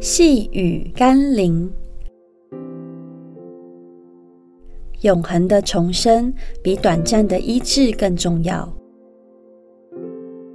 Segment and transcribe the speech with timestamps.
[0.00, 1.70] 细雨甘霖，
[5.02, 6.32] 永恒的重生
[6.62, 8.70] 比短暂的医治更重要。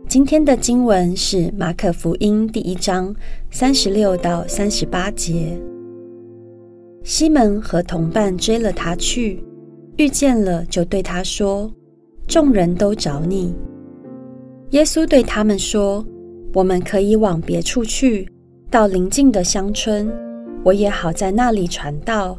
[0.07, 3.15] 今天的经文是马可福音第一章
[3.49, 5.59] 三十六到三十八节。
[7.03, 9.43] 西门和同伴追了他去，
[9.97, 11.71] 遇见了，就对他说
[12.27, 13.55] ：“众人都找你。”
[14.71, 16.05] 耶稣对他们说
[16.53, 18.29] ：“我们可以往别处去，
[18.71, 20.11] 到邻近的乡村，
[20.63, 22.37] 我也好在那里传道，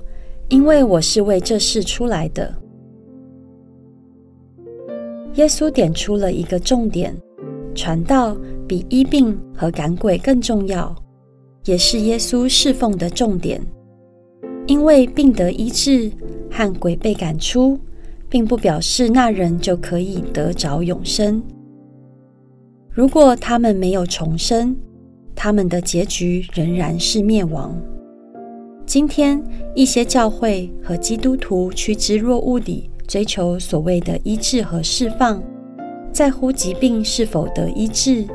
[0.48, 2.54] 因为我是为这事出来的。”
[5.34, 7.14] 耶稣点出了一个重点。
[7.72, 10.94] 传道比医病和赶鬼更重要，
[11.64, 13.60] 也是耶稣侍奉的重点。
[14.66, 16.10] 因为病得医治
[16.50, 17.78] 和鬼被赶出，
[18.28, 21.40] 并不表示那人就可以得着永生。
[22.90, 24.76] 如果他们没有重生，
[25.42, 27.74] 他们的结局仍然是灭亡。
[28.84, 29.42] 今天，
[29.74, 35.42] 一些教会和基督徒趋之若鹜地追求所谓的医治和释放。
[36.12, 38.26] 在乎疾病是否得医治，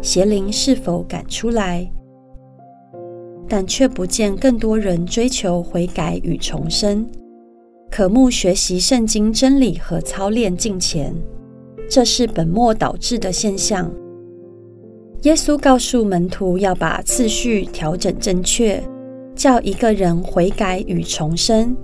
[0.00, 1.90] 邪灵是否赶出来，
[3.48, 7.04] 但却不见更多人追求悔改与重生，
[7.90, 11.12] 渴慕学习圣经真理和操练敬虔，
[11.90, 13.90] 这是本末倒置的现象。
[15.22, 18.82] 耶稣告诉门徒要把次序调整正确，
[19.36, 21.76] 叫一个人悔改与重生，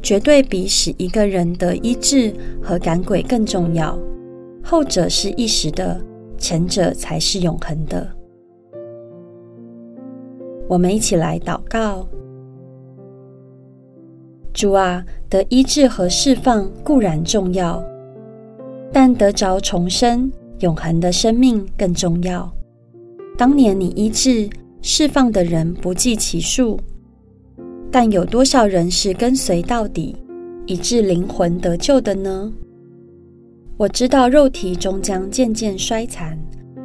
[0.00, 3.98] 绝对比使一个人得医治和赶鬼更重要。
[4.62, 6.00] 后者是一时的，
[6.38, 8.08] 前者才是永恒的。
[10.68, 12.06] 我们一起来祷告：
[14.54, 17.82] 主啊，得医治和释放固然重要，
[18.92, 22.55] 但得着重生、永恒的生命更重要。
[23.36, 24.48] 当年你医治、
[24.80, 26.80] 释放的人不计其数，
[27.90, 30.16] 但有多少人是跟随到底，
[30.66, 32.50] 以致灵魂得救的呢？
[33.76, 36.38] 我知道肉体终将渐渐衰残，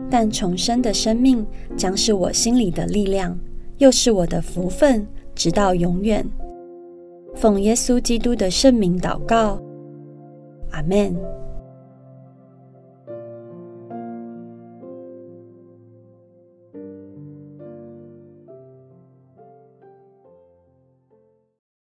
[0.10, 1.46] 但重生的生命
[1.78, 3.40] 将是我心里的力量，
[3.78, 6.26] 又是我的福分，直到永远。
[7.34, 9.58] 奉耶稣基督的圣名祷告，
[10.72, 11.16] 阿门。